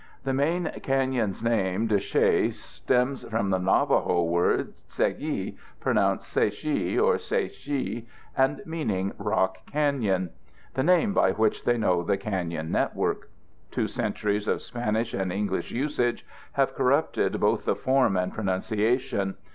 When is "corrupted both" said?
16.73-17.65